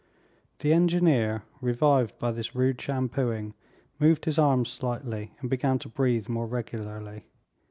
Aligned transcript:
The 0.61 0.73
engineer, 0.73 1.43
revived 1.61 2.17
by 2.17 2.31
this 2.31 2.55
rude 2.55 2.81
shampooing, 2.81 3.53
moved 3.99 4.25
his 4.25 4.39
arm 4.39 4.65
slightly 4.65 5.33
and 5.41 5.47
began 5.47 5.77
to 5.77 5.89
breathe 5.89 6.27
more 6.27 6.47
regularly. 6.47 7.27